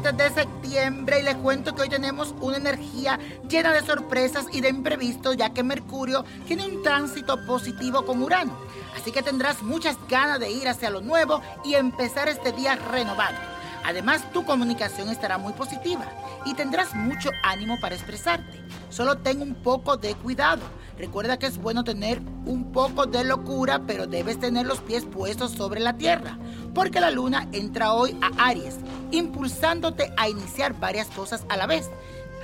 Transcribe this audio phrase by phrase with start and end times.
[0.00, 4.60] 7 de septiembre y les cuento que hoy tenemos una energía llena de sorpresas y
[4.60, 8.56] de imprevistos ya que Mercurio tiene un tránsito positivo con Urano.
[8.96, 13.57] Así que tendrás muchas ganas de ir hacia lo nuevo y empezar este día renovado.
[13.88, 16.04] Además, tu comunicación estará muy positiva
[16.44, 18.60] y tendrás mucho ánimo para expresarte.
[18.90, 20.60] Solo ten un poco de cuidado.
[20.98, 25.52] Recuerda que es bueno tener un poco de locura, pero debes tener los pies puestos
[25.52, 26.36] sobre la tierra,
[26.74, 28.76] porque la luna entra hoy a Aries,
[29.10, 31.88] impulsándote a iniciar varias cosas a la vez.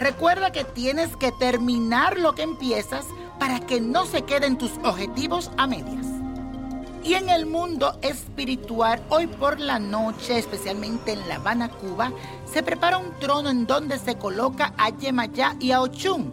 [0.00, 3.04] Recuerda que tienes que terminar lo que empiezas
[3.38, 6.23] para que no se queden tus objetivos a medias.
[7.04, 12.10] Y en el mundo espiritual, hoy por la noche, especialmente en La Habana, Cuba,
[12.50, 16.32] se prepara un trono en donde se coloca a Yemayá y a Ochun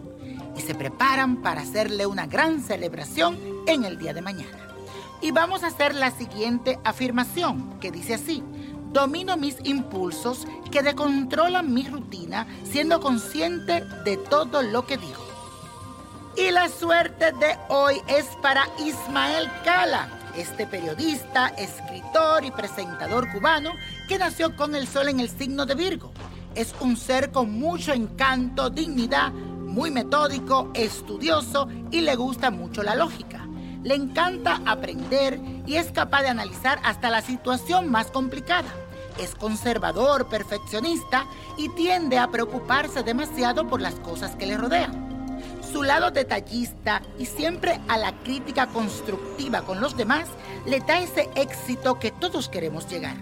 [0.56, 4.58] y se preparan para hacerle una gran celebración en el día de mañana.
[5.20, 8.42] Y vamos a hacer la siguiente afirmación que dice así.
[8.92, 15.20] Domino mis impulsos que descontrolan mi rutina siendo consciente de todo lo que digo.
[16.34, 23.72] Y la suerte de hoy es para Ismael Cala, este periodista, escritor y presentador cubano
[24.08, 26.12] que nació con el sol en el signo de Virgo.
[26.54, 32.94] Es un ser con mucho encanto, dignidad, muy metódico, estudioso y le gusta mucho la
[32.94, 33.46] lógica.
[33.82, 38.68] Le encanta aprender y es capaz de analizar hasta la situación más complicada.
[39.18, 41.26] Es conservador, perfeccionista
[41.56, 45.11] y tiende a preocuparse demasiado por las cosas que le rodean.
[45.72, 50.28] Su lado detallista y siempre a la crítica constructiva con los demás
[50.66, 53.16] le da ese éxito que todos queremos llegar.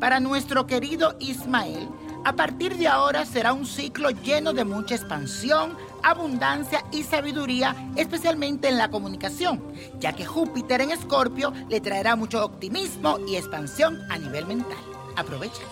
[0.00, 1.88] Para nuestro querido Ismael,
[2.24, 8.68] a partir de ahora será un ciclo lleno de mucha expansión, abundancia y sabiduría, especialmente
[8.68, 9.62] en la comunicación,
[9.98, 14.78] ya que Júpiter en Escorpio le traerá mucho optimismo y expansión a nivel mental.
[15.16, 15.62] Aprovecha.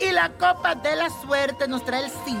[0.00, 2.40] Y la copa de la suerte nos trae el 5,